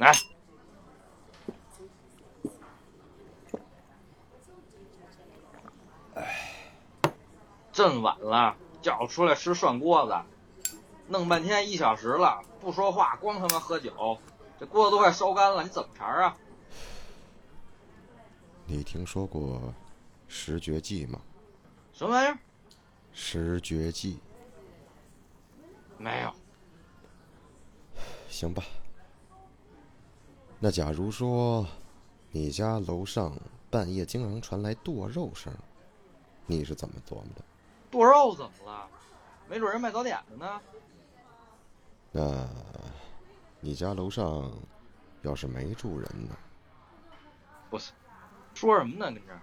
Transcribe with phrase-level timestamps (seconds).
[0.00, 0.12] 来，
[6.14, 6.56] 哎，
[7.70, 10.74] 真晚了，叫出来吃涮锅子，
[11.06, 14.16] 弄半天一小时了，不说话，光他妈喝酒，
[14.58, 16.34] 这锅子都快烧干了，你怎么茬啊？
[18.64, 19.60] 你听说过
[20.28, 21.20] 十绝技吗？
[21.92, 22.38] 什么玩意儿？
[23.12, 24.18] 十绝技？
[25.98, 26.32] 没有。
[28.30, 28.62] 行吧。
[30.62, 31.66] 那假如说，
[32.30, 33.34] 你家楼上
[33.70, 35.50] 半夜经常传来剁肉声，
[36.44, 37.42] 你是怎么琢磨的？
[37.90, 38.86] 剁肉怎么了？
[39.48, 40.60] 没准人卖早点的呢。
[42.12, 42.46] 那，
[43.60, 44.52] 你家楼上
[45.22, 46.36] 要是没住人呢？
[47.70, 47.92] 不是，
[48.52, 49.06] 说什么呢？
[49.06, 49.40] 跟这儿。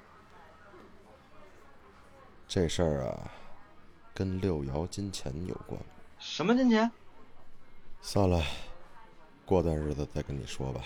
[2.48, 3.32] 这事儿啊，
[4.14, 5.82] 跟六爻金钱有关。
[6.20, 6.92] 什么金钱？
[8.02, 8.40] 算了，
[9.48, 10.82] 过段日子再跟你说吧。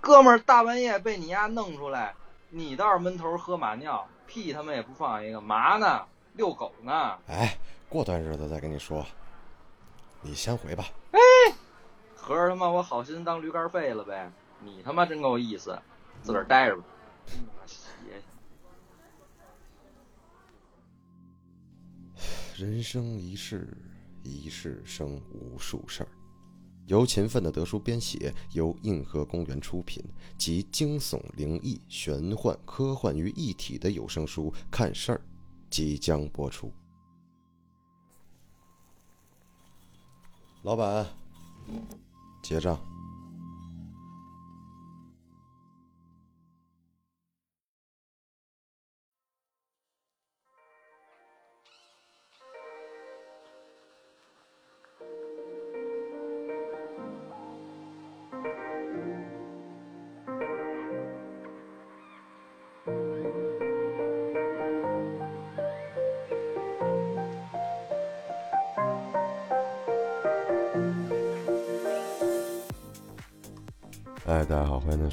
[0.00, 2.14] 哥们儿，大半夜被你丫弄出来，
[2.48, 6.06] 你倒是闷头喝马尿，屁他妈也不放一个，嘛呢？
[6.34, 7.18] 遛狗呢？
[7.26, 9.04] 哎，过段日子再跟你说，
[10.20, 10.84] 你先回吧。
[11.10, 11.18] 哎，
[12.14, 14.30] 合着他妈我好心当驴肝肺了呗？
[14.60, 15.76] 你他妈真够意思，
[16.22, 16.84] 自个儿待着吧。
[17.66, 18.22] 邪
[22.56, 23.76] 人生一世，
[24.22, 26.08] 一世生无数事儿。
[26.86, 30.04] 由勤奋的德叔编写，由硬核公园出品，
[30.36, 35.18] 集惊悚、灵异、玄幻、科幻于一体的有声书《看事儿》
[35.70, 36.72] 即将播出。
[40.62, 41.06] 老板，
[42.42, 42.91] 结账。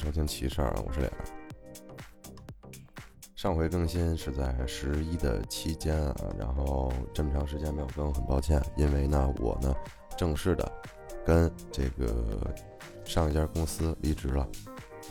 [0.09, 1.11] 好，欢迎您收听奇事儿，我是脸。
[3.35, 9.73] 上回更新是在十一的期间啊，然后这么长时间没有更，很抱歉，因为呢，我呢
[10.17, 10.71] 正式的
[11.23, 12.53] 跟这个
[13.05, 14.47] 上一家公司离职了，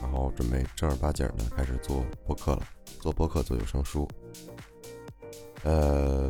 [0.03, 2.62] 然后准备正儿八经的开始做播客了，
[3.00, 4.09] 做播客做有声书。
[5.62, 6.28] 呃，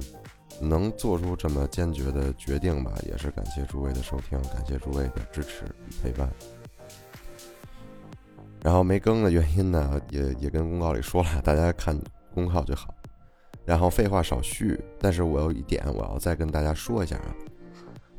[0.61, 6.31] 能做出这么坚决的决定吧，也是感谢诸位的收听，感谢诸位的支持与陪伴。
[8.63, 11.99] 然后没更的原因呢， 也也跟公告里说了，大家看
[12.35, 12.95] 公告就好。
[13.65, 17.35] 然后废话少叙，但是我有一点我要再跟大家说一下啊。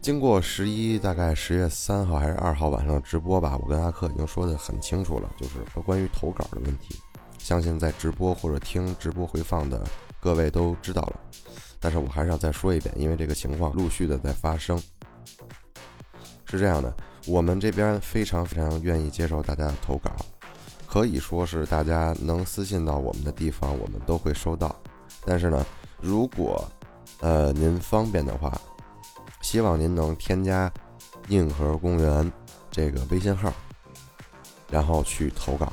[0.02, 6.96] 经过十一大概十月三号还是二号晚上直播吧，我跟阿克已经说的很清楚了，就是关于投稿的问题。
[7.38, 9.82] 相信在直播或者听直播回放的
[10.20, 11.20] 各位都知道了，
[11.80, 14.78] 但是我还是要再说一遍，因为这个情况陆续的在发生。
[16.46, 16.94] 是这样的。
[17.30, 20.10] 我们这边非常非常愿意接受大家的投稿，
[20.88, 24.76] 可以说是大家能私信到我们的地方，我们都会收到。
[25.26, 25.64] 但是呢，
[26.02, 26.68] 如果
[27.20, 28.60] 呃您方便的话，
[29.42, 30.72] 希望您能添加
[31.28, 32.32] 硬核公园
[32.72, 33.54] 这个微信号，
[34.72, 35.72] 然后去投稿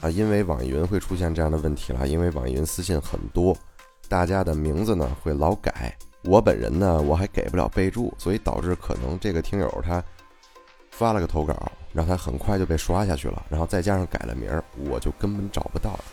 [0.00, 0.10] 啊。
[0.10, 3.56] 因为网易云会出现这样的问题了，因为网易云私信很多，
[4.08, 10.02] 大家的名字呢会老改，我本人呢我还给不了备注，所以导致可能这个听友他。
[10.98, 11.54] 发了个投稿，
[11.92, 16.04] 让他很快就被刷下去了，然后再加上改了名儿，我就根本找不到了，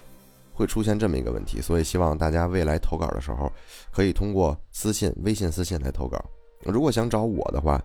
[0.53, 1.59] 会出现这么一个问题。
[1.59, 3.51] 所以希望大家未来投稿的时候，
[3.91, 6.23] 可以通过私信、微信私信来投稿。
[6.61, 7.81] 如果想找我的话，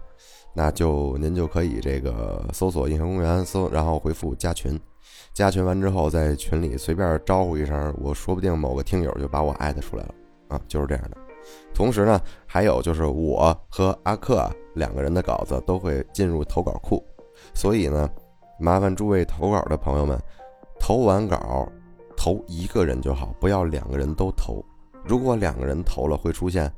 [0.55, 4.78] 那就您就可以这个搜索“银河公园”，搜然后回复加群，
[5.32, 10.15] 加群完之后在群里随便招呼一声，我说不定某个听友就把我艾特出来了
[10.49, 11.17] 啊，就是这样的。
[11.74, 17.04] 同时呢，还有就是我和阿克两个人的稿子都会进入投稿库，
[17.54, 18.10] 所以呢，
[18.58, 20.19] 麻烦诸位投稿的朋友们，
[20.78, 21.66] 投完稿
[22.16, 24.64] 投一个人就好，不要两个人都投。
[25.04, 26.70] 如果两个人投了，会出现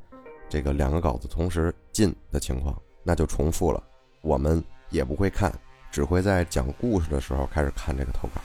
[0.47, 3.83] 这个两个稿子同时进的情况，那就重复了，
[4.21, 5.53] 我们也不会看，
[5.91, 8.41] 只会在讲故事的时候开始看这个投稿。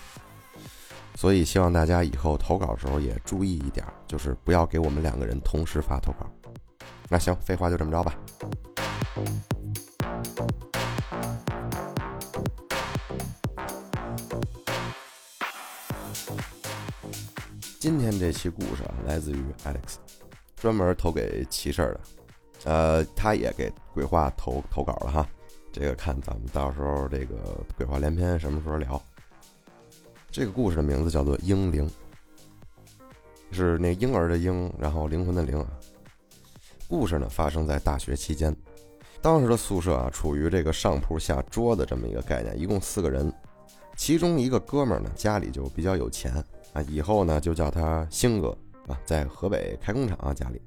[1.20, 6.30] 所以希望大家以后投稿的时候也注意一点，就是不要给我们两个人同时发投稿。
[7.08, 8.14] 那行，废话就这么着吧。
[17.80, 19.96] 今天这期故事，来自于 Alex，
[20.54, 22.00] 专门投给奇事儿的。
[22.62, 25.26] 呃，他也给鬼话投投稿了哈。
[25.72, 29.02] 这个看咱们到时候这个鬼话连篇什么时候聊。
[30.30, 31.88] 这个故事的名字叫做《婴灵》，
[33.50, 35.66] 是那婴儿的婴，然后灵魂的灵啊。
[36.86, 38.54] 故事呢发生在大学期间，
[39.22, 43.32] 当时的宿舍啊处于这个上铺下桌的这么一个概念，一共四个人，
[43.96, 46.32] 其中一个哥们儿呢家里就比较有钱
[46.74, 50.60] 啊，以后呢就叫他星哥啊，在河北开工厂啊，家里。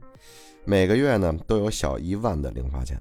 [0.66, 3.00] 每个月呢都有小一万的零花钱，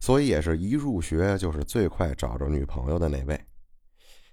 [0.00, 3.40] 所以也是一入学就是最快找着女朋友的那位。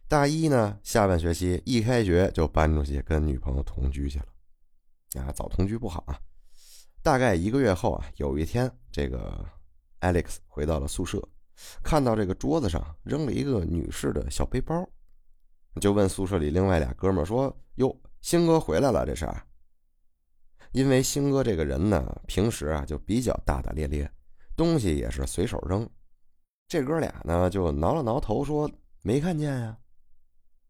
[0.10, 6.20] 大一呢，下半学期一开学就搬出去跟女朋友同居去了，啊，早同居不好啊。
[7.04, 9.46] 大概一个月后啊，有一天，这个
[10.02, 11.22] Alex 回到了宿舍，
[11.84, 14.84] 看到这个桌子上扔了一个女士的小背包，
[15.80, 19.32] 就问宿舍里另外俩哥们说：“哟，星哥回来了，这是？”
[20.74, 24.12] 因为星哥这个人呢，平时啊就比较大大咧咧，
[24.56, 25.88] 东西也是随手扔。
[26.68, 28.68] 这哥俩呢就挠了挠头说
[29.04, 29.78] ：“没看见呀。”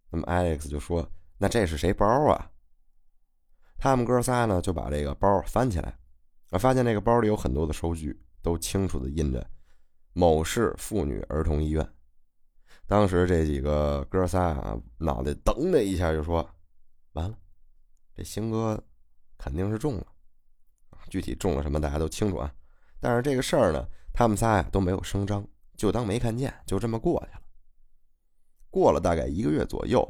[0.10, 2.52] 那么 Alex 就说：“那这是谁包啊？”
[3.78, 5.98] 他们哥仨呢就把这个包翻起来，
[6.50, 9.50] 啊，发现这个包里有很多的收据，都清楚的印着
[10.14, 11.88] “某市妇女儿童医院”。
[12.88, 16.48] 当时这几个哥仨啊，脑袋噔的一下就说
[17.14, 17.38] ：“完了，
[18.16, 18.84] 这星哥
[19.38, 20.08] 肯定是中了。”
[21.10, 22.54] 具体中了什么大家都清楚啊。
[23.00, 25.48] 但是这个事儿呢，他们仨呀都没有声张，
[25.78, 27.42] 就当没看见，就这么过去了。
[28.69, 30.07] 过了大概一个月左右，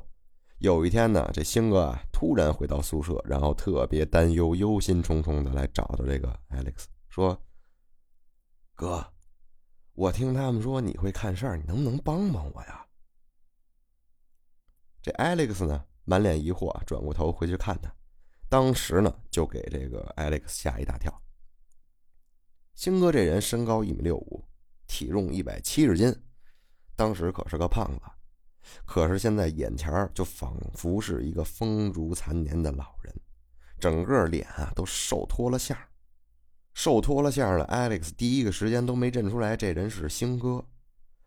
[0.58, 7.42] 有一天呢，这星哥啊突然回到宿舍，然后特别担忧、忧心忡忡的来找到这个 Alex，说
[8.76, 9.14] ：“哥，
[9.94, 12.86] 我听他们说你会看事儿，你能不能帮帮我呀？”
[15.02, 17.90] 这 Alex 呢满脸疑惑，转过头回去看他，
[18.50, 21.22] 当时呢就给这个 Alex 吓一大跳。
[22.76, 24.46] 星哥这人身高一米六五，
[24.88, 26.14] 体重一百七十斤，
[26.98, 28.02] 当时可是个胖子。
[28.86, 33.14] 可是现在眼前就仿佛是一个风烛残年的老人，
[33.80, 35.78] 整个脸啊都瘦脱了相
[36.74, 40.64] 瘦脱了相的 Alex 第一个时间都没认出来这人是星哥。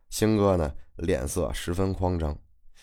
[0.09, 2.39] 星哥呢脸色十分慌张，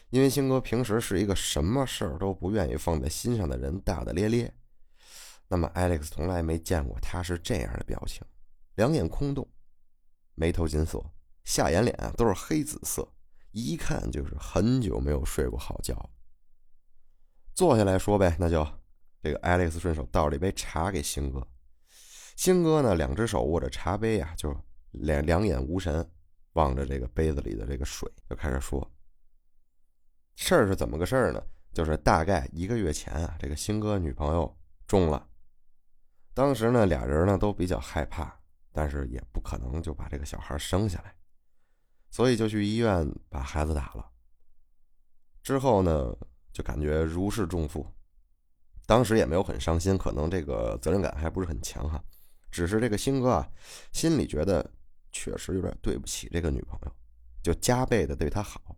[0.10, 4.54] 因为星哥平时是一个什么事儿都不愿意放在心上的人，大大咧咧。
[5.48, 8.22] 那么 Alex 从来没见过他是这样的表情，
[8.76, 9.48] 两眼空洞，
[10.36, 11.04] 眉头紧锁，
[11.44, 13.08] 下眼脸啊都是黑紫色。
[13.52, 16.10] 一看就是很久没有睡过好觉。
[17.56, 18.66] 坐下来说呗，那就
[19.22, 21.46] 这个 Alex 顺手倒了一杯茶给星哥。
[22.36, 24.56] 星哥呢，两只手握着茶杯啊，就
[24.92, 26.10] 两两眼无神，
[26.54, 28.90] 望着这个杯子里的这个水，就开始说
[30.38, 31.44] ：“事儿是怎么个事儿呢？
[31.74, 34.58] 就是大概一个月前啊，这个星哥女朋友
[34.88, 35.28] 中了。
[36.34, 38.40] 当时呢，俩人呢都比较害怕，
[38.72, 41.14] 但是也不可能就把这个小孩生下来。”
[42.10, 44.06] 所以就去医院把孩子打了。
[45.44, 46.16] 之后呢，
[46.52, 47.86] 就感觉如释重负。
[48.86, 52.04] 当时也没有很伤心，可能这个责任感还不是很强哈。
[52.52, 53.48] 只是这个星哥啊，
[53.92, 54.68] 心里觉得
[55.12, 56.92] 确实有点对不起这个女朋友，
[57.44, 58.76] 就加倍的对她好，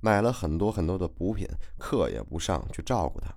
[0.00, 3.34] 买了很多很多的补品，课也不上去照顾她。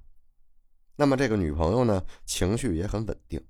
[0.97, 3.41] 那么这个女朋友呢，情绪也很稳定，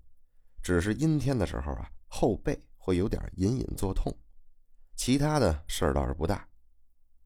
[0.62, 4.16] 只是阴天的时候啊，后背会有点隐隐作痛。
[4.96, 6.48] 其他的事儿倒是不大，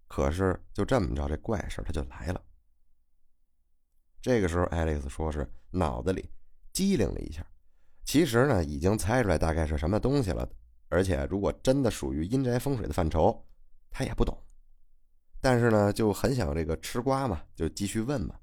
[0.08, 2.44] 可是就这么着，这怪事他就来了。
[4.22, 6.30] 这个时候，爱丽丝说是脑子里
[6.74, 7.46] 机灵了一下，
[8.04, 10.50] 其实呢已经猜出来大概是什么东西了，
[10.90, 13.48] 而且如果真的属于阴宅风水的范畴，
[13.90, 14.38] 他也不懂。
[15.40, 18.38] 但是呢，就很想这个吃瓜嘛，就继续问嘛，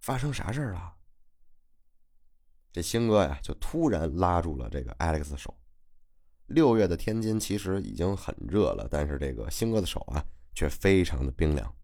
[0.00, 0.94] 发生啥事儿了？
[2.70, 5.52] 这星哥呀，就突然拉住了这个爱丽丝手。
[6.46, 10.24] 六月的天津其实已经很热了，但是这个星哥的手啊
[10.54, 11.74] 却非常的冰凉。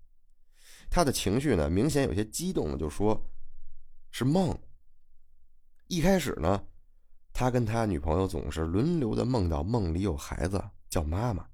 [0.90, 3.20] 他的情绪呢明显有些激动，就说
[4.10, 4.58] ：“是梦。”
[5.88, 6.62] 一开始呢，
[7.32, 11.48] 他跟他女朋友总是轮流的梦到梦里有孩子叫妈妈。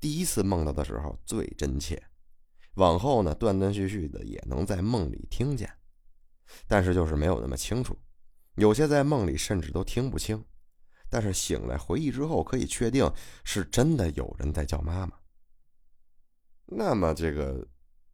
[0.00, 2.02] 第一次梦到的时候最真切，
[2.74, 5.70] 往后呢断断续续的也能在梦里听见，
[6.66, 7.98] 但是就是没有那么清楚，
[8.54, 10.44] 有些在梦里甚至都听不清。
[11.10, 13.10] 但是醒来回忆之后，可以确定
[13.44, 15.12] 是真的有人在叫妈妈。
[16.66, 17.66] 那么这个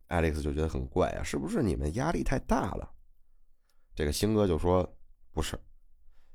[0.07, 2.89] 爱丽丝就觉得很怪啊，是不是你们压力太大了？
[3.97, 4.89] 这个星哥就说
[5.33, 5.59] 不是，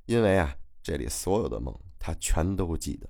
[0.05, 3.09] 因为啊，这里所有的梦他全都记得。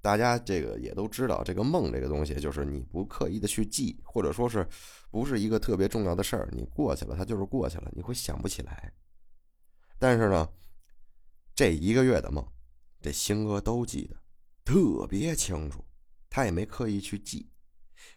[0.00, 4.66] 大家这个也都知道，这个梦这个东西，就是你不刻意的去记，或者说是
[5.10, 8.92] 不是一个特别重要的事儿，你过去了，它就是过去了，你会想不起来。
[10.00, 10.48] 但是呢。
[11.62, 12.44] 这一个月的梦，
[13.00, 14.16] 这星哥都记得，
[14.64, 15.84] 特别清楚，
[16.28, 17.48] 他也没刻意去记，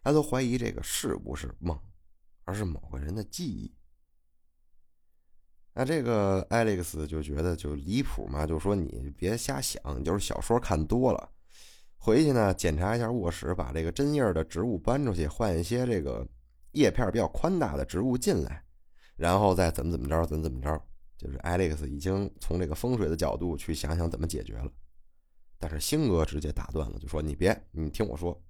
[0.01, 1.79] 他都怀疑这个是不是梦，
[2.43, 3.71] 而是某个人的记忆。
[5.75, 11.29] 那这个艾利克斯就觉得就离谱嘛，就说你别瞎想，你就是小说看多了。
[11.97, 16.27] 回去呢，检查一下卧室，把这个针叶的植物搬出去，换一些这个
[16.71, 18.65] 叶片比较宽大的植物进来，
[19.15, 20.83] 然后再怎么怎么着，怎么怎么着。
[21.17, 24.71] 就是艾利克斯已经从这个风水的角度去想想怎么解决了，
[25.57, 28.43] 但是星哥直接打断了，就说：“你别，你听我说，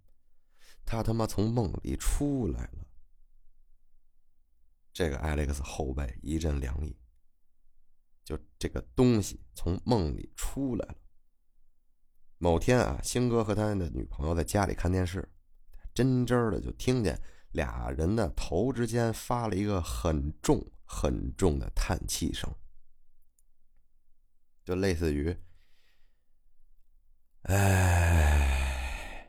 [0.85, 2.87] 他他妈从梦里出来了。”
[4.91, 6.95] 这个艾利克斯后背一阵凉意，
[8.23, 10.95] 就这个东西从梦里出来了。
[12.37, 15.27] 某天啊，星哥和他的女朋友在家里看电视，
[15.93, 22.49] 真真的就听见俩人的头之间发了一个很重很重的叹气声，
[24.63, 25.37] 就类似于
[27.43, 29.27] “唉”，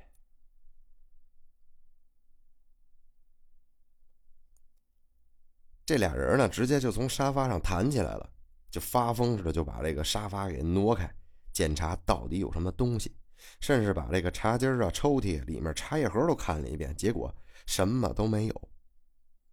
[5.84, 8.32] 这俩人呢，直接就从沙发上弹起来了，
[8.70, 11.12] 就发疯似的就把这个沙发给挪开。
[11.52, 13.16] 检查到底有什么东西，
[13.60, 17.34] 甚至把这个茶几啊、抽屉里面茶叶盒都看了一遍，结果
[17.66, 18.68] 什么都没有。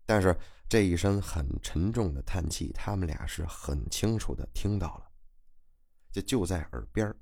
[0.05, 0.37] 但是
[0.73, 5.11] 这一声很沉重的叹气，他们俩是很清楚的听到了，
[6.11, 7.13] 就就在耳边。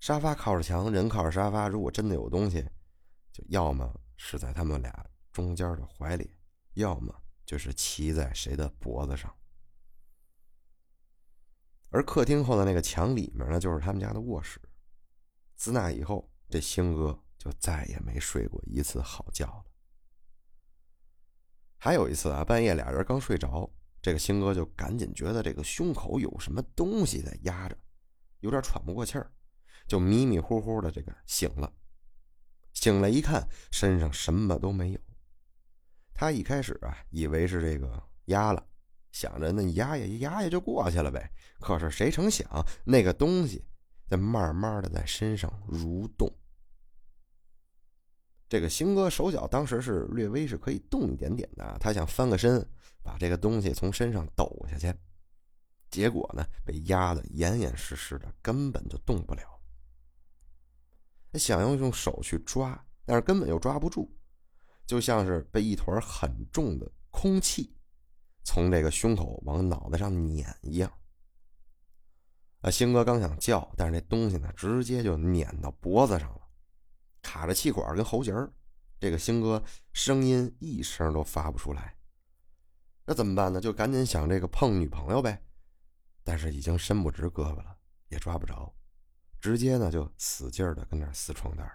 [0.00, 2.62] 沙发靠着墙，人靠着沙发，如果真的有东西，
[3.32, 6.36] 就要么是在他们俩中间的怀里，
[6.74, 7.10] 要么
[7.46, 9.34] 就是骑在谁的脖子上。
[11.88, 14.60] 而客厅后的那个墙里面呢，就是他们家的卧室。
[15.56, 19.64] 自那以后，这星哥就再也没睡过一次好觉了。
[21.82, 23.68] 还有一次啊，半夜俩人刚睡着，
[24.02, 27.76] 这个星哥就赶紧觉得这个胸口有什么东西在压着，
[28.40, 29.32] 有点喘不过气儿，
[29.88, 31.72] 就迷迷糊糊的这个醒了。
[32.74, 35.00] 醒来一看，身上什么都没有。
[36.12, 38.62] 他一开始啊，以为是这个压了。
[39.10, 42.46] 想着那压压压压就过去了呗，可是谁成想
[42.84, 43.64] 那个东西
[44.06, 46.30] 在慢慢的在身上蠕动。
[48.50, 52.60] 这个星哥手脚当时是略微是可以动一点点的，他想翻个身
[53.00, 54.92] 把这个东西从身上抖下去，
[55.88, 59.42] 结果呢被压得严严实实的，根本就动不了。
[61.34, 64.10] 想要用手去抓，但是根本又抓不住，
[64.84, 67.72] 就像是被一团很重的空气。
[68.42, 70.92] 从这个胸口往脑袋上碾一样，
[72.62, 76.39] 啊，星哥刚想叫，但是那东西呢，直接就碾到脖子上了，
[77.22, 78.52] 卡着气管跟喉结儿，
[78.98, 79.62] 这个星哥
[79.92, 81.96] 声音一声都发不出来。
[83.04, 83.60] 那怎么办呢？
[83.60, 85.42] 就赶紧想这个碰女朋友呗，
[86.22, 87.76] 但是已经伸不直胳膊了，
[88.08, 88.72] 也抓不着，
[89.40, 91.68] 直接呢就使劲儿的跟那撕床单，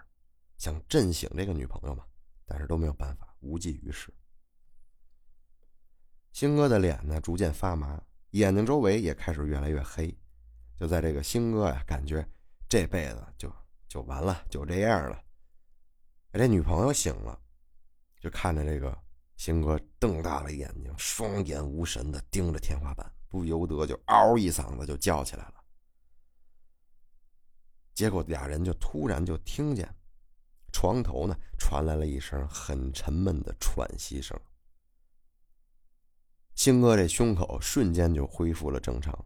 [0.56, 2.04] 想震醒这个女朋友嘛，
[2.46, 4.10] 但是都没有办法，无济于事。
[6.32, 8.00] 星哥的脸呢逐渐发麻，
[8.30, 10.16] 眼睛周围也开始越来越黑。
[10.78, 12.26] 就在这个星哥呀，感觉
[12.68, 13.52] 这辈子就
[13.88, 15.22] 就完了，就这样了。
[16.36, 17.38] 这女朋友醒了，
[18.20, 18.96] 就看着这个
[19.36, 25.54] 星哥瞪大了眼睛，双眼无神的盯着天花板，不由得就嗷一嗓子就叫起来了。
[27.94, 29.88] 结果俩人就突然就听见
[30.70, 34.38] 床头呢传来了一声很沉闷的喘息声。
[36.54, 39.24] 星哥这胸口瞬间就恢复了正常，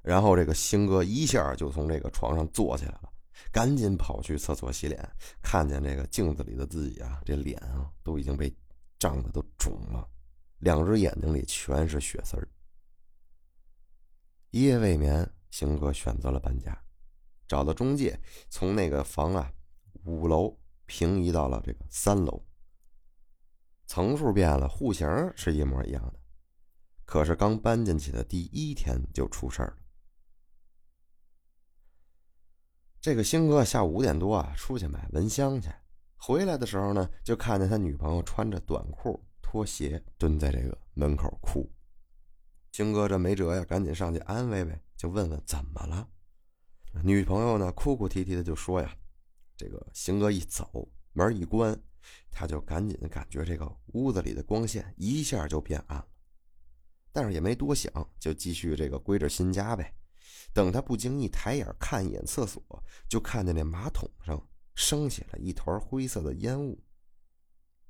[0.00, 3.11] 然后这个星哥一下就从这个床上坐起来了，
[3.50, 5.08] 赶紧跑去厕所洗脸，
[5.42, 8.54] 看见这个镜子里的自己啊，这脸啊都已经被
[8.98, 10.08] 胀的都肿了，
[10.58, 12.48] 两只眼睛里全是血丝儿。
[14.50, 16.78] 一夜未眠，星哥选择了搬家，
[17.48, 19.50] 找到中介，从那个房啊
[20.04, 22.44] 五楼平移到了这个三楼，
[23.86, 26.20] 层数变了，户型是一模一样的。
[27.04, 29.81] 可是刚搬进去的第一天就出事儿了。
[33.02, 35.68] 这个星哥下午五点多啊，出去买蚊香去，
[36.14, 41.68] 回来的时候呢，就看见他女朋友穿着短裤、拖鞋蹲在这个门口哭。
[42.70, 46.08] 星哥这没辙呀，赶紧上去安慰呗，就问问怎么了。
[47.02, 48.96] 女朋友呢，哭哭啼啼的就说呀
[49.58, 51.76] ：“这个星哥一走，门一关，
[52.30, 56.06] 他就赶紧感觉这个屋子里的光线一下就变暗了。”
[57.10, 59.92] 但是也没多想，就继续这个归着新家呗。
[60.52, 62.62] 等他不经意抬眼看一眼厕所，
[63.08, 66.82] 就看见那马桶上升起了一团灰色的烟雾。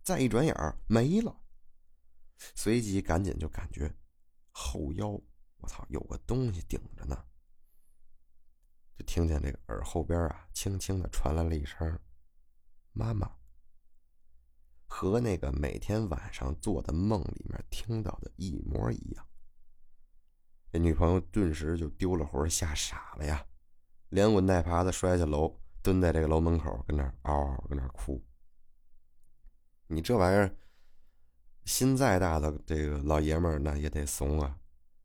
[0.02, 0.54] 再一转眼
[0.86, 1.34] 没了，
[2.54, 3.94] 随即赶紧就感觉
[4.50, 5.08] 后腰，
[5.58, 7.24] 我操，有个东西顶着呢。
[8.98, 11.98] 就听见这个耳后边啊，轻轻的传来了一声
[12.92, 13.30] “妈妈”，
[14.86, 19.26] 和那个每天晚上做的梦里面听到的一模一样。
[20.72, 23.44] 这女朋友顿时就丢了魂，吓傻了呀，
[24.08, 28.24] 连滚带爬的摔下楼，蹲在这个楼门口，跟那嗷嗷跟那哭。
[29.86, 30.56] 你这玩意儿，
[31.66, 34.58] 心再大的这个老爷们儿那也得怂啊。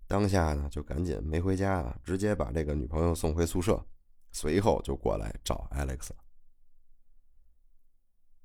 [0.07, 3.85] 当下呢，就赶紧没回家了，直接把这个女朋友送回宿舍，
[4.31, 6.11] 随后就过来找 Alex。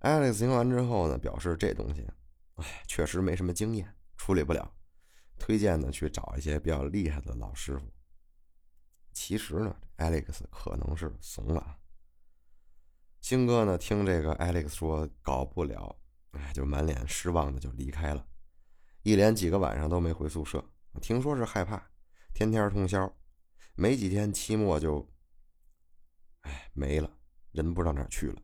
[0.00, 2.05] Alex 听完之后呢，表示这东西，
[2.57, 4.75] 哎，确实没什么经验，处理不了，
[5.39, 7.87] 推荐呢去找一些比较厉害的老师傅。
[9.12, 11.79] 其实呢，Alex 可能是怂了。
[13.21, 15.97] 星哥呢，听这个 Alex 说搞不了，
[16.33, 18.27] 哎，就满脸失望的就离开了，
[19.03, 20.65] 一连几个晚上都没回宿舍。
[21.01, 21.91] 听说是害怕，
[22.35, 23.15] 天天通宵，
[23.75, 25.09] 没几天期末就，
[26.41, 27.11] 哎没了，
[27.53, 28.43] 人不知道哪去了。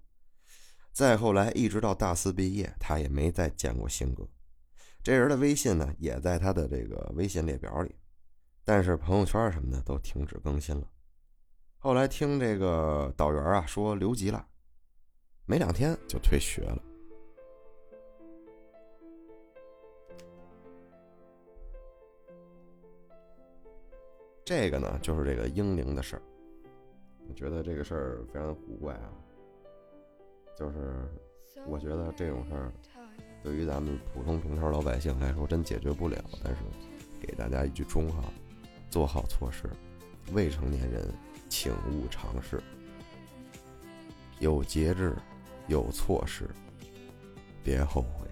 [0.93, 4.29] 再后来，一直到大四毕业，他也没再见过星哥。
[5.03, 7.95] 这人的微信呢，也在他的这个微信列表里，
[8.65, 10.87] 但是朋友圈什么的都停止更新了。
[11.79, 14.47] 后来听这个导员啊说留级了，
[15.47, 16.83] 没两天就退学了。
[24.45, 26.23] 这个呢，就是这个英灵的事儿。
[27.29, 29.13] 我觉得这个事儿非常古怪啊，
[30.57, 31.07] 就是
[31.67, 32.73] 我觉得这种事儿
[33.43, 36.23] 对于咱们普通平头老百姓来说真解决不了。
[36.45, 36.61] 但是
[37.21, 38.17] 给大家一句忠告：
[38.91, 39.69] 做好措施，
[40.33, 41.13] 未成年人
[41.49, 42.63] 请勿尝试。
[44.39, 45.17] 有节制，
[45.67, 46.49] 有措施，
[47.65, 48.28] 别后悔。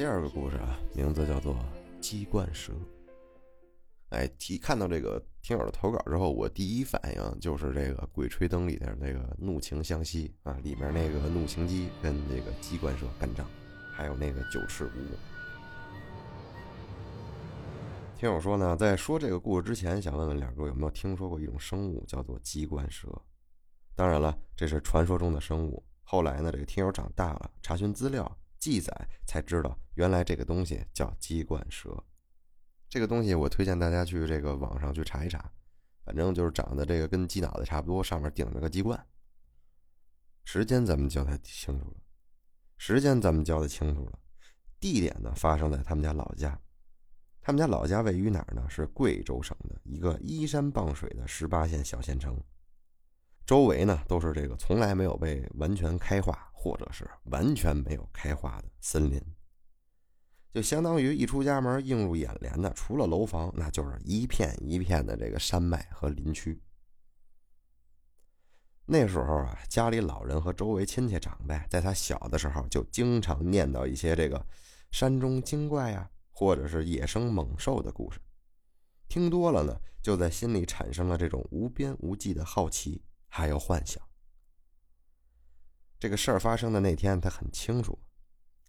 [0.00, 1.54] 第二个故事啊，名字叫做
[2.00, 2.72] “鸡冠蛇”。
[4.08, 13.46] 哎，提看到这个听友的投稿之后，我第一反应就是这个《鬼吹灯》里的那个怒晴湘西啊，里面那个怒晴鸡跟这个鸡冠蛇干仗，
[13.92, 14.90] 还有那个九翅乌。
[18.16, 23.06] 听友说呢，在说这个故事之前，想问问两哥有没有听说过一种生物叫做鸡冠蛇？
[23.94, 25.84] 当然了，这是传说中的生物。
[26.02, 28.34] 后来呢，这个听友长大了，查询资料。
[28.60, 28.94] 记载
[29.26, 32.04] 才知道，原来这个东西叫鸡冠蛇。
[32.88, 35.50] 这个东西我推荐大家去这个网上去查一查，
[36.04, 39.06] 反正就是长得这个跟鸡脑袋差不多，上面顶着个鸡冠。
[40.44, 41.96] 时间咱们交代清楚了，
[42.76, 44.18] 时间咱们交代清楚了，
[44.78, 46.60] 地点呢发生在他们家老家。
[47.40, 48.68] 他们家老家位于哪儿呢？
[48.68, 52.38] 是贵州省的一个依山傍水的十八线小县城，
[53.50, 56.46] 周围呢都是这个从来没有被完全开化。
[56.62, 59.18] 或者是完全没有开化的森林，
[60.52, 66.60] 就相当于一出家门映入眼帘的，除了楼房，那就是一片一片的这个山脉和林区。
[68.84, 74.46] 那时候啊，家里老人和周围亲戚长辈，在他小的时候就经常念叨一些这个
[74.90, 78.20] 山中精怪呀，或者是野生猛兽的故事，
[79.08, 84.06] 听多了呢，就在心里产生了这种无边无际的好奇，还有幻想。
[85.98, 87.98] 这个事儿发生的那天，他很清楚，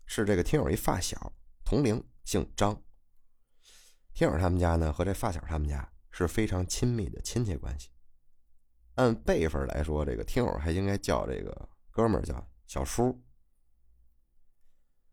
[0.05, 1.33] 是这个听友一发小，
[1.65, 2.81] 同龄，姓张。
[4.13, 7.89] 听友他们家呢和这发小他们家是非常亲密的亲戚关系。
[8.95, 13.21] 按辈分来说，这个听友还应该叫这个哥们儿叫小叔。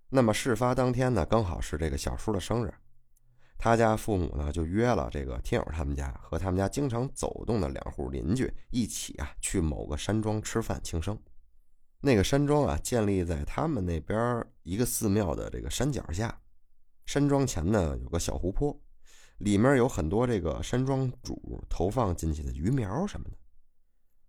[0.09, 2.75] 那么事发当天呢，刚好是这个小叔的生日，
[3.59, 11.19] 他家父母呢就约了这个听友他们家和他们家经常走动的两户邻居一起啊去某个山庄吃饭庆生。
[12.01, 16.41] 那个山庄啊，建立在他们那边一个寺庙的这个山脚下。
[17.05, 18.81] 山庄前呢有个小湖泊，
[19.39, 23.37] 里面有很多这个山庄主投放进去的鱼苗什么的。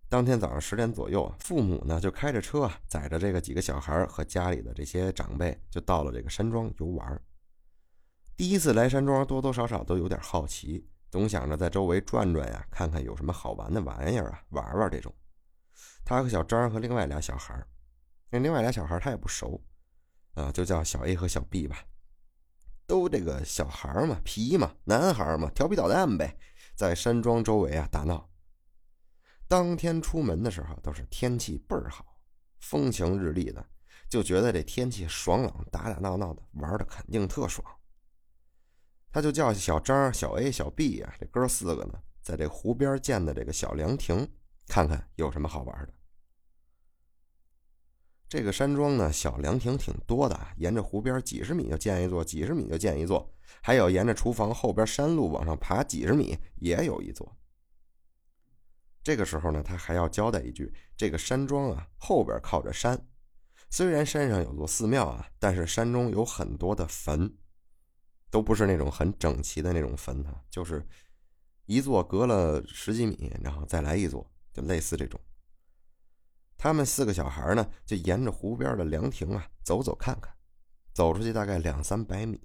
[0.08, 7.22] 当天早上十点左右啊，父母呢就开着车啊，载着这个几个小孩和家里的这些长辈，就到了这个山庄游玩。
[8.40, 15.14] 第一次来山庄，多多少少都有点好奇，总想着在周围转转呀，看看有什么好玩的玩意儿啊，玩玩这种。
[16.06, 17.62] 他和小张和另外俩小孩
[18.30, 19.62] 那另外俩小孩他也不熟，
[20.32, 21.84] 啊，就叫小 A 和小 B 吧，
[22.86, 26.34] 都这个小孩嘛，皮嘛，男孩嘛，调皮捣蛋呗，
[26.74, 28.26] 在山庄周围啊打闹。
[29.48, 32.16] 当天出门的时候，都是天气倍儿好，
[32.60, 33.62] 风晴日丽的，
[34.08, 37.62] 就觉得这天气爽朗，打打闹闹的，玩的肯定特爽。
[39.12, 44.28] 他就叫小张、小 A、小 B 啊，这哥四个呢，在这湖边建的这个小凉亭，
[44.66, 45.92] 看看有什么好玩的。
[48.28, 53.28] 这个山庄呢，小凉亭挺多的，沿着湖边几十米就建一座，几十米就建一座，
[53.60, 57.36] 还有沿着厨房后边山路往上爬几十米也有一座。
[59.02, 63.04] 这个时候呢，他还要交代一句：这个山庄啊，后边靠着山，
[63.68, 67.34] 虽然山上有座寺庙啊，但是山中有很多的坟，
[68.30, 70.86] 都不是那种很整齐的那种坟啊，就是
[71.66, 75.20] 一座隔了十几米，然后再来一座，就类似这种。
[76.56, 80.34] 他们四个小孩呢，就沿着湖边的凉亭啊走走看看，
[80.92, 82.40] 走出去大概两三百米，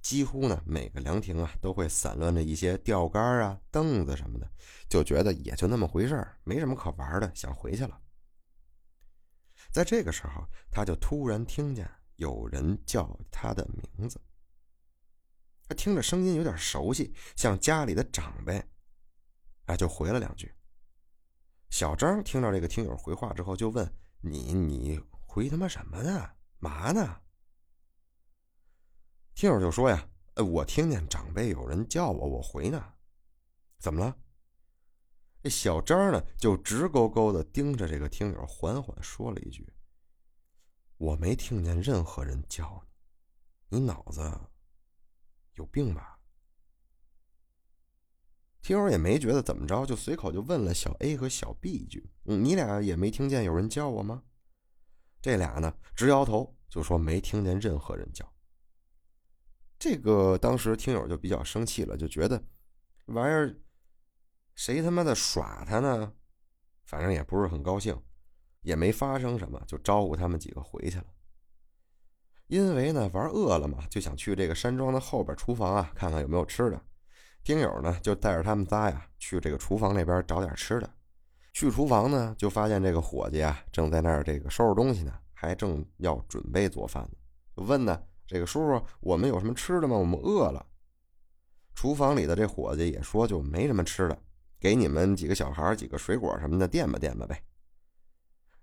[0.00, 4.48] 几乎呢每个凉亭啊都会散乱着一些钓竿啊、凳子什么的，
[4.88, 8.00] 就觉得也就那么回事，没什么可玩的，想回去了。
[9.72, 14.20] 在这个时候，他就突然听见有人叫他的名字，
[15.66, 18.62] 他听着声音有点熟悉，像家里的长辈，
[19.66, 20.52] 哎，就回了两句。
[21.70, 26.30] 小张听到这个听友回话之后，就问：“你你回他妈什么呢？
[26.58, 27.20] 嘛呢？”
[29.34, 32.94] 听友就说：“呀，呃，我听见长辈有人叫我，我回呢。
[33.78, 34.16] 怎么了？”
[35.42, 39.70] 这小张呢，就直勾勾的盯着这个听友，缓缓说了一句
[40.96, 42.86] ：“我没听见任何人叫
[43.68, 44.20] 你，你脑子
[45.54, 46.18] 有病吧？”
[48.62, 54.22] 听友也没觉得怎么着，就随口就问了小 A 和小 B 一句：“，你俩也没听见有人叫我吗？”
[55.20, 58.30] 这俩呢直摇头，就说没听见任何人叫。
[59.78, 62.42] 这个当时听友就比较生气了，就觉得
[63.06, 63.60] 玩意儿
[64.54, 66.14] 谁他妈的耍他呢？
[66.84, 68.00] 反正也不是很高兴，
[68.62, 71.13] 也没发生什么，就招呼他们几个回去了。
[72.46, 76.80] 因为呢玩饿了嘛，就想去这个山庄的后边厨房啊，看看有没有吃的。
[77.42, 80.88] 听友呢，就带着他们仨呀，去这个厨房那边找点吃的。
[81.52, 87.10] 去厨房呢，就发现这个伙计啊，正在那儿这个收拾东西呢，还正要准备做饭呢。
[87.56, 89.96] 就问呢，这个叔叔，我们有什么吃的吗？
[89.96, 90.64] 我们饿了。
[91.74, 94.18] 厨房里的这伙计也说，就没什么吃的，
[94.58, 97.42] 给你们几个小孩几个水果什么的垫吧垫吧呗。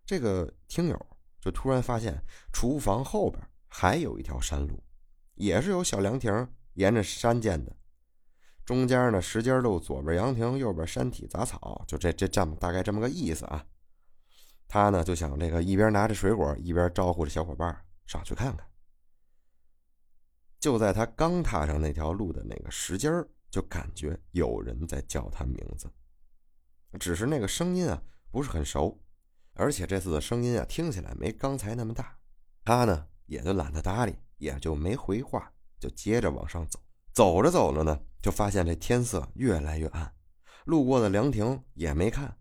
[0.06, 1.06] 这个听友
[1.40, 3.42] 就突然发现，厨房后边
[3.74, 4.84] 还有一条山路，
[5.36, 7.74] 也是有小凉亭，沿着山建的。
[8.66, 13.66] 中间呢，石阶路，左边凉亭，右边山体杂草，就这这这么大概这么个意思啊。
[14.68, 18.68] 他呢就想这个一边拿着水果，一边招呼着小伙伴上去看看。
[20.60, 23.10] 就在他刚踏上那条路的那个石阶
[23.50, 25.90] 就感觉有人在叫他名字，
[27.00, 29.02] 只是那个声音啊不是很熟，
[29.54, 32.18] 而且这次的声音啊听起来没刚才那么大。
[32.64, 36.80] 他呢也就懒得搭理，也就没回话，就接着往上走。
[37.14, 38.00] 走着走着呢。
[38.22, 40.14] 就发现这天色越来越暗，
[40.66, 42.38] 路过的凉亭也没看，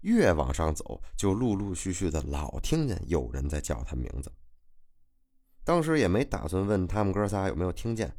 [0.00, 4.32] 越往上走就陆陆续续的老听见有人在叫他名字。
[5.64, 8.10] 当时也没打算问他们哥仨有没有听见，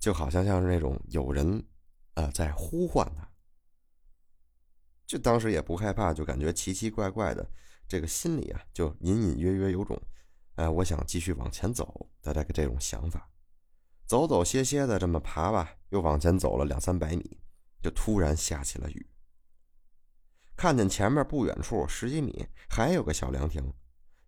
[0.00, 1.64] 就好像像是那种有人，
[2.14, 3.30] 呃，在呼唤他。
[5.06, 7.48] 就当时也不害怕，就感觉奇奇怪怪的，
[7.86, 9.96] 这个心里啊就隐隐约约有种，
[10.60, 13.26] 哎，我想继续往前走的这个这种想法。
[14.06, 17.40] 走走歇歇的这么爬吧，又往前走了两三百米，
[17.80, 19.06] 就突然下起了雨。
[20.54, 23.72] 看见前面不远处十几米还有个小凉亭，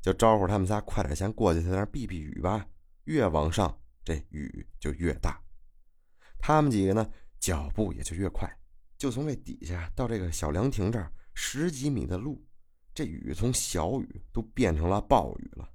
[0.01, 2.67] 就招呼他们仨快点先过去，在那避避雨吧。
[3.05, 5.39] 越往上，这雨就越大。
[6.39, 7.07] 他们几个呢，
[7.39, 8.51] 脚步也就越快。
[8.97, 12.43] 就从这底下到这个小凉亭这儿十几米的路，
[12.95, 15.69] 这雨从小雨都变成了暴雨了。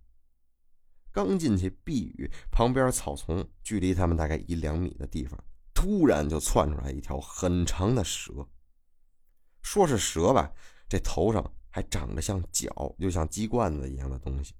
[1.17, 8.47] 刚进去避雨，旁边草丛距离他们大概一两米的地方，突然就窜出来一条很长的蛇。
[9.63, 10.53] 说是蛇吧，
[10.87, 14.53] 这头上还长着像脚又像鸡冠子一样的东西，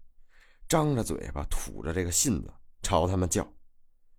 [0.67, 3.47] 张着嘴巴吐着这个信子朝他们叫。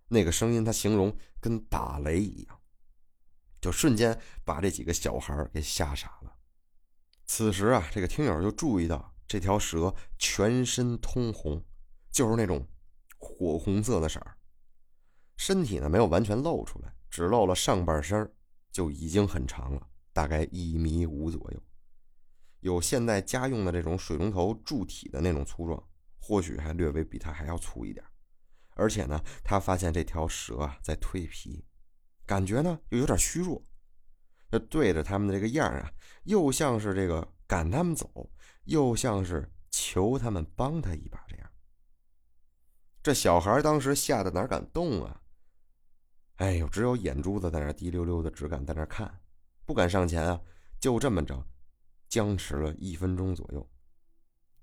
[0.06, 2.56] 那个声音他形容跟打雷一样，
[3.60, 6.32] 就瞬间把这几个小孩给吓傻了。
[7.24, 11.64] 此时啊，这个听友就注意到这条蛇全身通红。
[12.10, 12.66] 就是那种
[13.18, 14.36] 火红色的色儿，
[15.36, 18.32] 身体呢没有完全露出来，只露了上半身，
[18.70, 21.62] 就已经很长了，大概一米五左右，
[22.60, 25.82] 有现在家用的这种水龙头柱体的那种粗壮，
[26.18, 28.04] 或许还略微比它还要粗一点。
[28.74, 31.64] 而且呢，他发现这条蛇啊在蜕皮，
[32.24, 33.60] 感觉呢又有点虚弱。
[34.50, 35.92] 那对着他们的这个样啊，
[36.24, 38.30] 又像是这个赶他们走，
[38.64, 41.47] 又像是求他们帮他一把这样。
[43.02, 45.20] 这小孩当时吓得哪敢动啊？
[46.36, 49.20] 哎呦，只有眼珠子在那滴溜溜的，只敢在那看，
[49.64, 50.40] 不敢上前啊。
[50.80, 51.44] 就这么着，
[52.08, 53.68] 僵持了一分钟左右。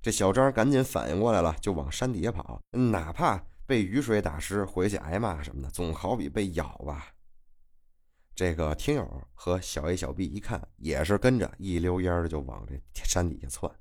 [0.01, 7.13] 这小张赶紧反应过来了，就往山底下跑，哪怕被雨水打湿，回去挨骂什么的，总好比被咬吧。
[8.33, 13.71] 这个听友和小 A、小 B 一看，也是跟着一溜烟的就往这山底下窜，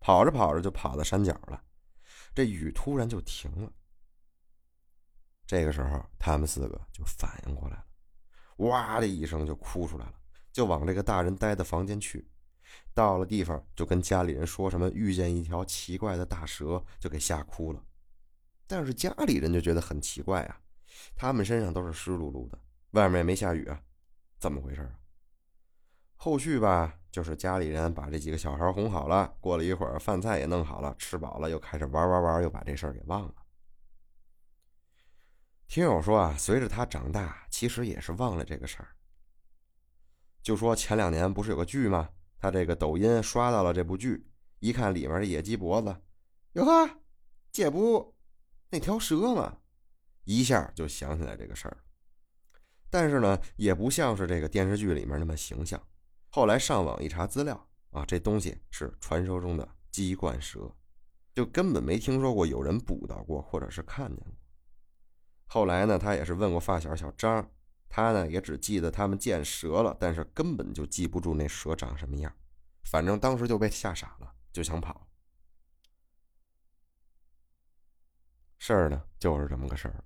[0.00, 1.62] 跑着跑着就跑到山脚了。
[2.34, 3.72] 这雨突然就停了。
[5.46, 7.86] 这个时候，他们四个就反应过来了，
[8.56, 10.14] 哇的一声就哭出来了，
[10.52, 12.26] 就往这个大人待的房间去。
[12.92, 17.84] 到了地方，就跟家里人说什么遇见一条奇怪的大蛇，就给吓哭了。
[18.66, 20.60] 但是家里人就觉得很奇怪啊，
[21.14, 22.58] 他们身上都是湿漉漉的。
[22.92, 23.82] 外面也没下雨啊，
[24.38, 24.98] 怎么回事啊？
[26.16, 33.34] 后续吧，就是家里人把这几个小孩哄好了，过了一会儿，饭菜也弄好了，吃饱了，又开始玩玩玩，又把这事儿给忘了。
[35.68, 38.88] 听友说啊，随着他长大，其实也是忘了这个事儿。
[40.42, 42.10] 就说前两年不是有个剧吗？
[42.36, 44.26] 他这个抖音刷到了这部剧，
[44.58, 45.96] 一看里面的野鸡脖子，
[46.54, 46.98] 哟呵，
[47.52, 48.12] 这不
[48.70, 49.58] 那条蛇吗？
[50.24, 51.76] 一下就想起来这个事儿。
[52.90, 55.80] 但是呢，也不像是这个电视剧里面那么形象。
[56.34, 60.68] 后来上网一查资料啊，这东西是传说中的鸡冠蛇，
[61.32, 64.34] 就根本没听说过有人捕到过或者是看见过。
[65.46, 67.48] 后来呢，他也是问过发小小张，
[67.88, 72.34] 他呢也只记得他们见蛇了，但是根本就记不住那蛇长什么样。
[72.82, 75.06] 反正当时就被吓傻了，就想跑。
[78.58, 80.04] 事儿呢，就是这么个事儿。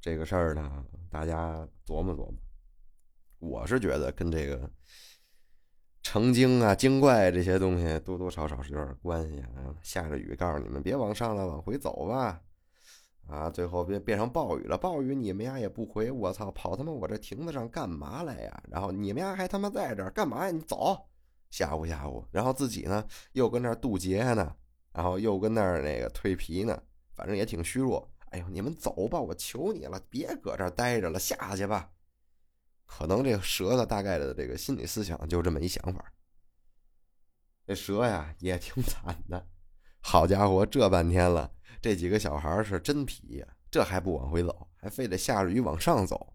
[0.00, 2.34] 这个事儿呢，大家琢磨琢磨。
[3.42, 4.70] 我是觉得跟这个
[6.00, 9.74] 成精啊、精怪这些东西多多少少是有点关系啊。
[9.82, 12.40] 下着雨，告诉你们别往上了，往回走吧。
[13.26, 18.62] 啊，最后变变成暴雨了，暴雨你们家也不回，我操，跑他妈我这亭子上干嘛来呀？
[18.70, 20.50] 然后你们家还他妈在这儿干嘛呀？
[20.52, 20.96] 你走，
[21.50, 22.24] 吓唬吓唬。
[22.30, 24.54] 然后自己呢又跟那儿渡劫呢，
[24.92, 26.80] 然后又跟那儿那个蜕皮呢，
[27.14, 28.08] 反正也挺虚弱。
[28.30, 31.90] 哎呦，你们走吧，我求你了，别搁这儿待着了，下去吧。
[32.94, 36.12] 可能这蛇的大概的这个心理思想就这么一想法。
[37.66, 39.48] 这蛇呀也挺惨的，
[40.00, 41.50] 好家伙，这半天了，
[41.80, 46.34] 这几个小孩是真皮呀，这还不往回走，还非得下着雨往上走。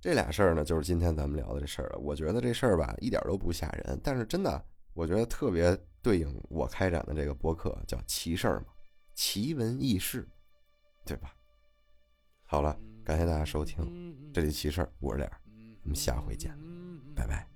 [0.00, 1.98] 这俩事儿呢，就是今天咱们聊的这事儿了。
[1.98, 4.64] 我觉得这事儿吧，一点都不吓人，但是真的，
[4.94, 5.78] 我觉得特别。
[6.04, 8.72] 对应我开展的这个博客叫奇事儿嘛，
[9.14, 10.28] 奇闻异事，
[11.04, 11.32] 对吧？
[12.52, 15.32] 好了，感谢大家收听，这里奇事儿，我是脸，
[15.84, 16.54] 我们下回见，
[17.16, 17.51] 拜拜。